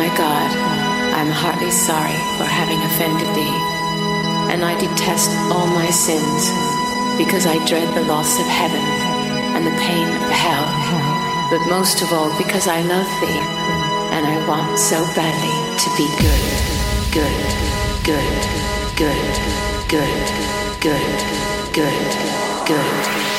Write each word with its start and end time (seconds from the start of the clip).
my 0.00 0.08
God, 0.16 0.48
I 1.12 1.20
am 1.20 1.28
heartily 1.28 1.70
sorry 1.70 2.16
for 2.40 2.48
having 2.48 2.80
offended 2.88 3.28
thee, 3.36 3.56
and 4.48 4.64
I 4.64 4.72
detest 4.80 5.28
all 5.52 5.66
my 5.66 5.90
sins 5.92 6.48
because 7.20 7.44
I 7.44 7.60
dread 7.68 7.92
the 7.92 8.08
loss 8.08 8.40
of 8.40 8.46
heaven 8.46 8.80
and 9.52 9.66
the 9.66 9.76
pain 9.76 10.08
of 10.08 10.30
hell, 10.32 10.64
but 11.52 11.60
most 11.68 12.00
of 12.00 12.14
all 12.14 12.32
because 12.38 12.66
I 12.66 12.80
love 12.80 13.10
thee 13.20 13.42
and 14.16 14.24
I 14.24 14.40
want 14.48 14.78
so 14.78 15.04
badly 15.12 15.58
to 15.84 15.88
be 16.00 16.08
good, 16.16 16.48
good, 17.12 17.50
good, 18.00 18.52
good, 18.96 19.36
good, 19.84 20.28
good, 20.80 21.18
good, 21.76 22.10
good. 22.64 23.29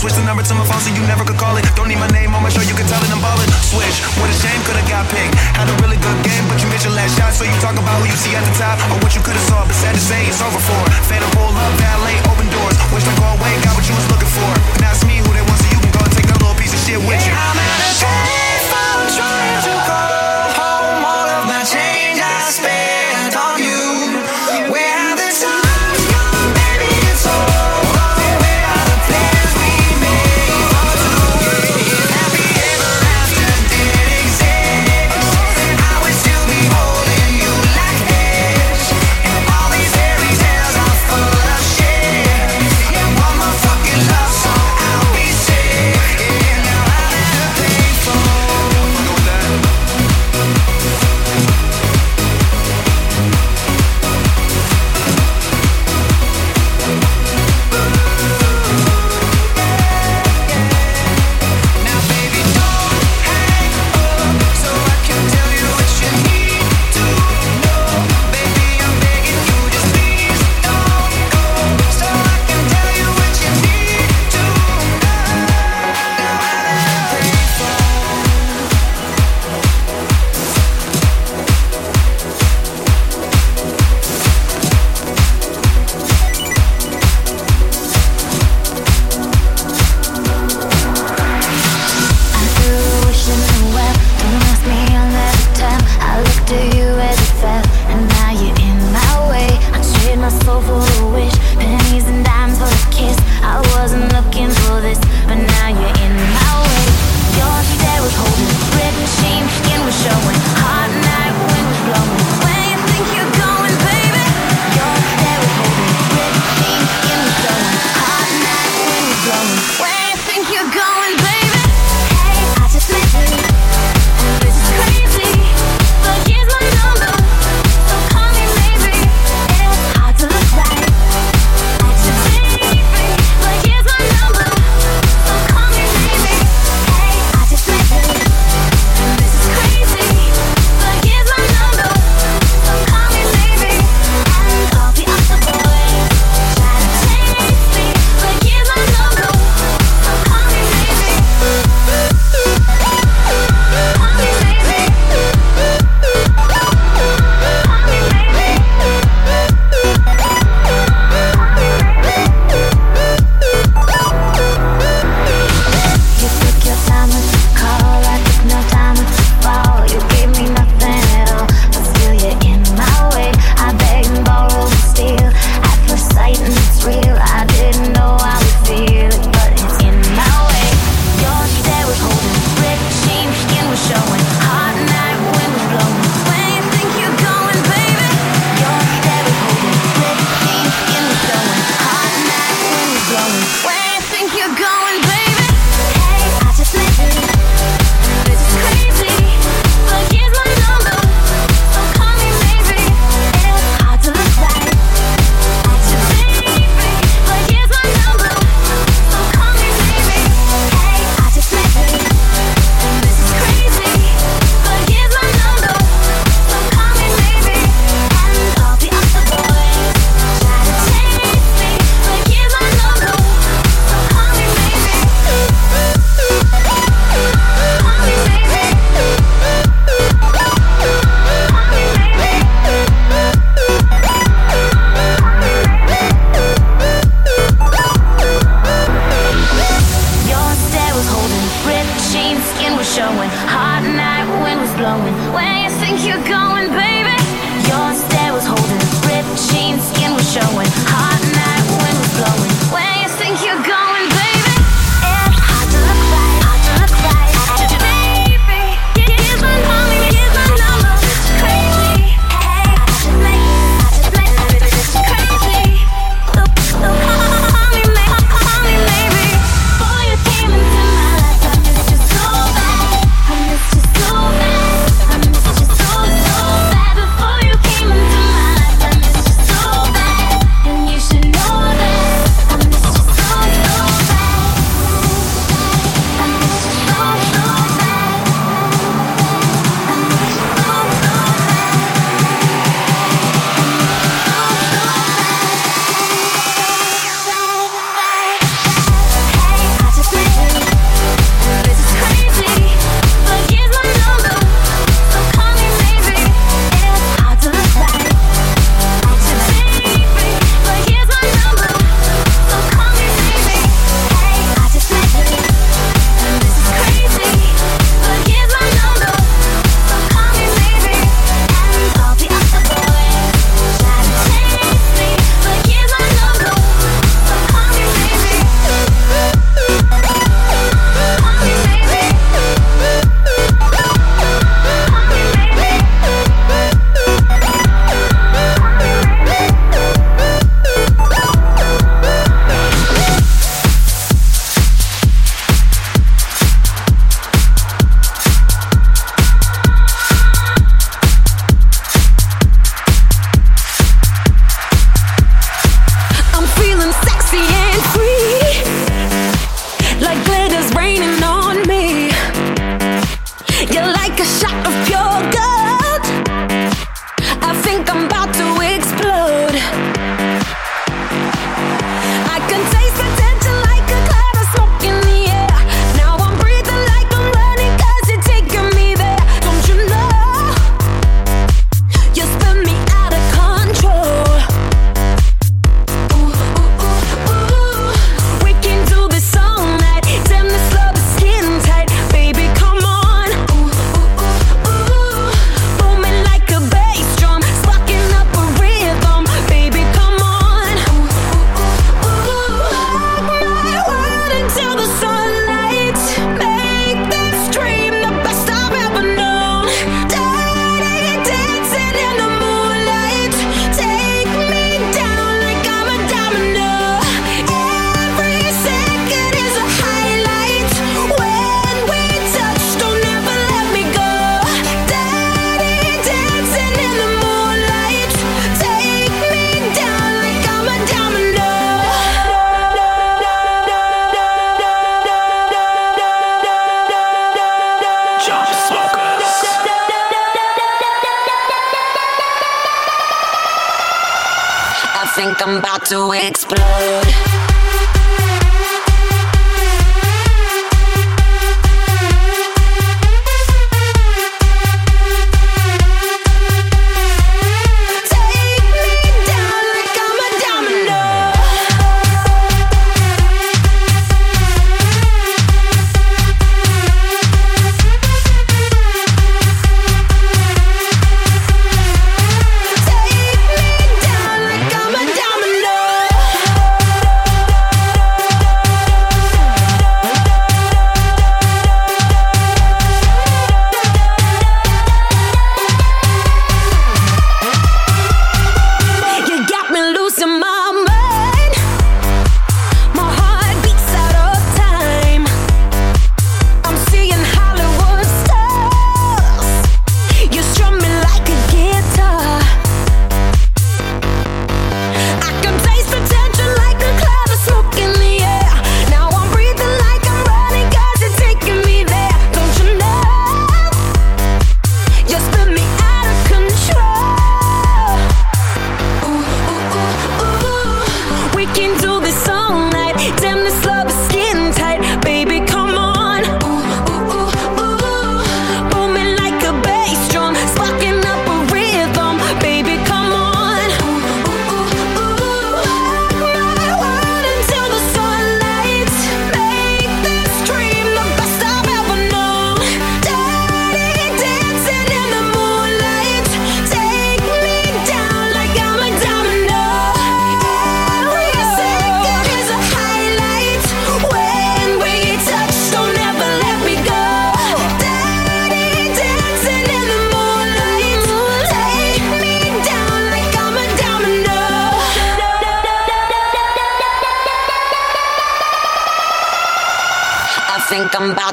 Switch 0.00 0.16
the 0.16 0.24
number 0.24 0.40
to 0.40 0.54
my 0.56 0.64
phone 0.64 0.80
so 0.80 0.88
you 0.96 1.04
never 1.04 1.28
could 1.28 1.36
call 1.36 1.60
it. 1.60 1.64
Don't 1.76 1.92
need 1.92 2.00
my 2.00 2.08
name 2.08 2.32
on 2.32 2.40
my 2.40 2.48
show, 2.48 2.64
you 2.64 2.72
can 2.72 2.88
tell 2.88 3.04
it 3.04 3.12
I'm 3.12 3.20
ballin'. 3.20 3.44
Switch, 3.60 4.00
what 4.16 4.32
a 4.32 4.36
shame, 4.40 4.56
could've 4.64 4.88
got 4.88 5.04
picked. 5.12 5.36
Had 5.52 5.68
a 5.68 5.76
really 5.84 6.00
good 6.00 6.16
game, 6.24 6.40
but 6.48 6.56
you 6.56 6.72
missed 6.72 6.88
your 6.88 6.96
last 6.96 7.20
shot. 7.20 7.36
So 7.36 7.44
you 7.44 7.52
talk 7.60 7.76
about 7.76 8.00
who 8.00 8.08
you 8.08 8.16
see 8.16 8.32
at 8.32 8.40
the 8.40 8.54
top 8.56 8.80
or 8.88 8.96
what 9.04 9.12
you 9.12 9.20
could've 9.20 9.44
saw, 9.44 9.60
but 9.68 9.76
sad 9.76 9.92
to 9.92 10.00
say 10.00 10.24
it's 10.24 10.40
over 10.40 10.56
for. 10.56 10.79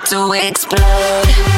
To 0.05 0.31
explode. 0.31 1.56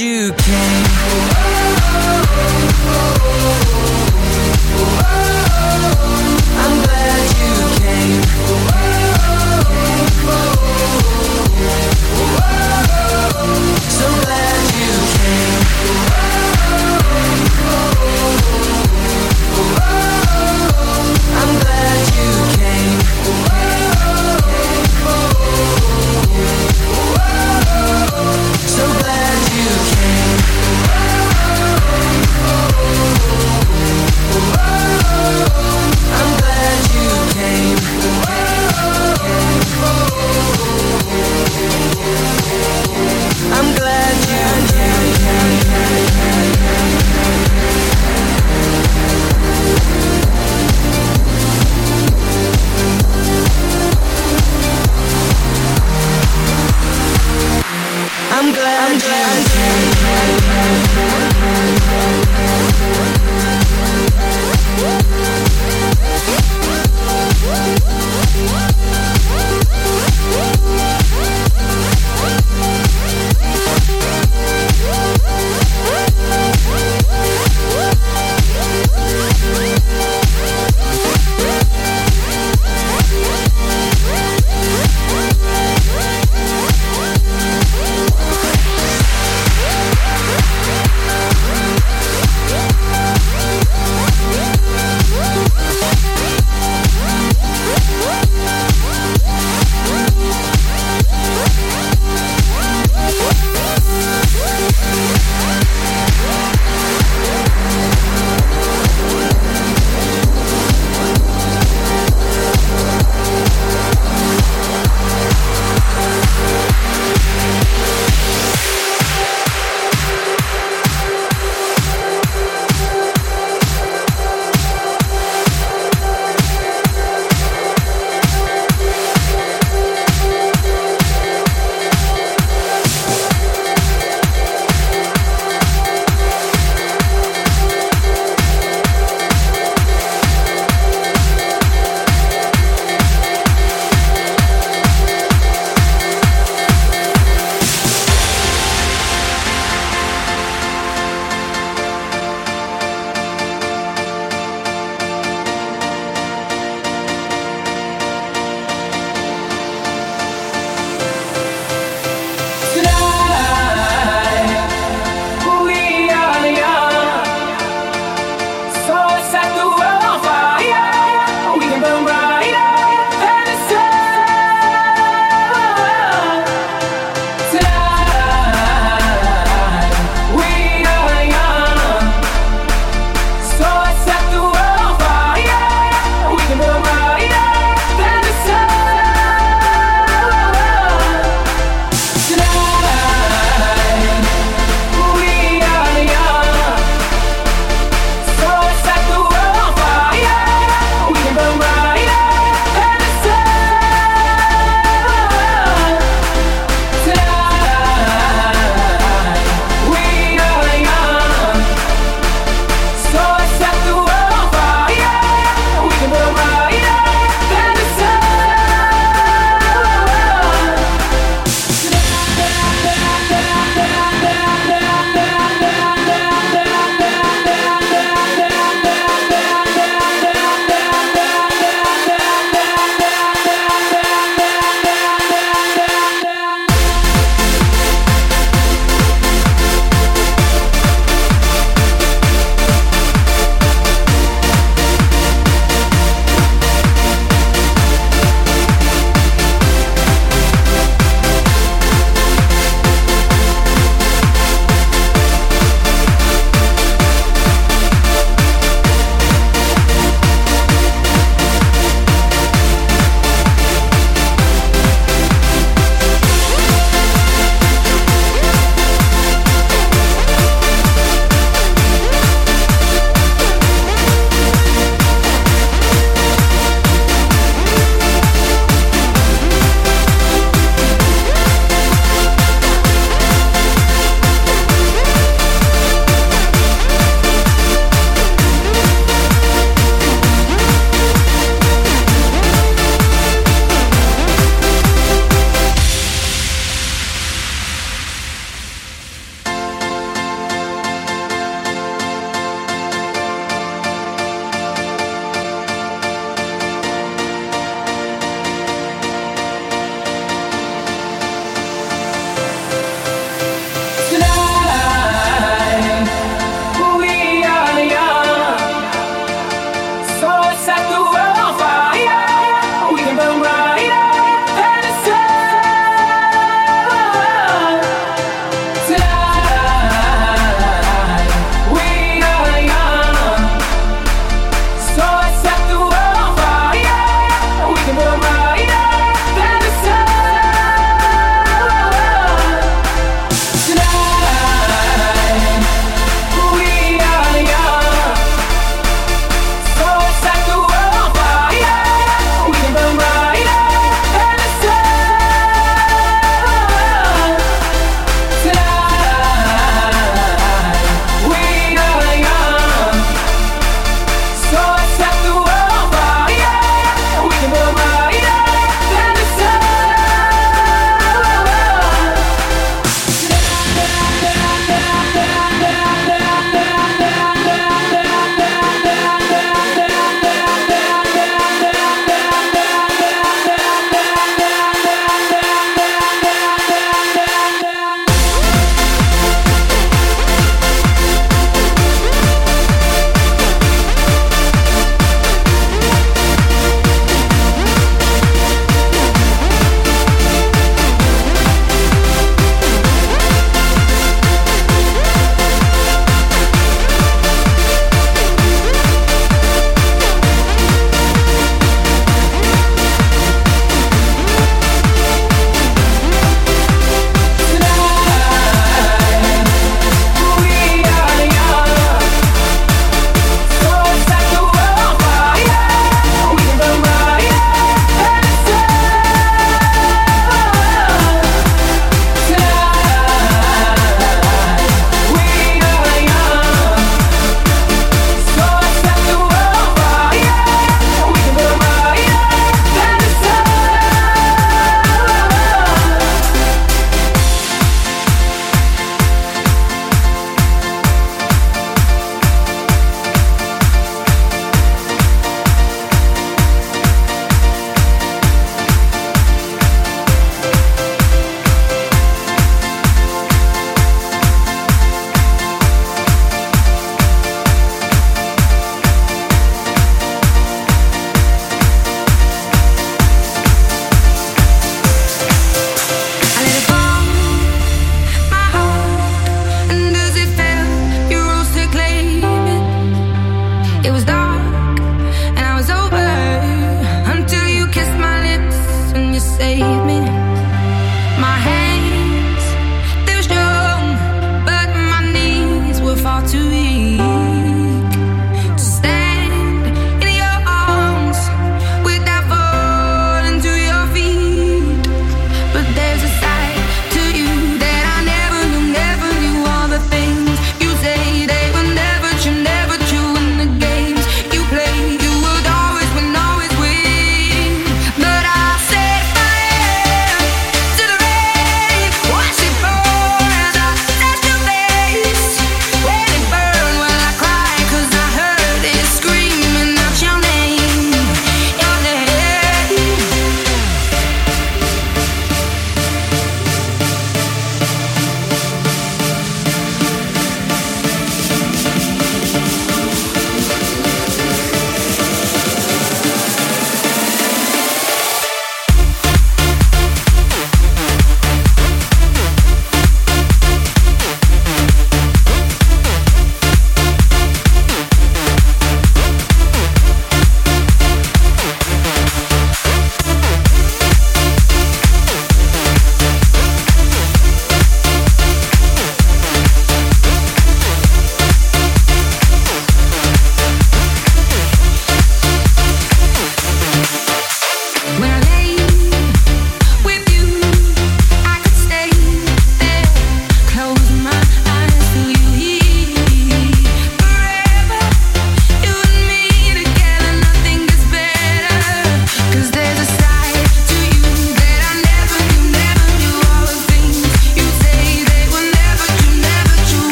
You 0.00 0.32
came. 0.32 0.89